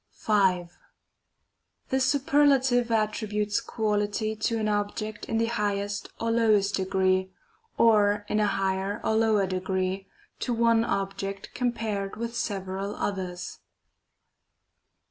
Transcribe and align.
5. 0.13 0.79
The 1.89 1.99
superlative 1.99 2.89
attributes 2.89 3.61
quality 3.61 4.35
to 4.35 4.57
an 4.57 4.67
object 4.67 5.25
in 5.25 5.37
the 5.37 5.45
highest 5.45 6.09
or 6.19 6.31
lowest 6.31 6.73
degree, 6.77 7.29
or 7.77 8.25
in 8.27 8.39
a 8.39 8.47
higher 8.47 8.99
or 9.03 9.13
lower 9.15 9.45
degree, 9.45 10.07
to 10.39 10.55
one 10.55 10.83
object 10.83 11.51
compared 11.53 12.15
with 12.15 12.35
several 12.35 12.95
others. 12.95 13.59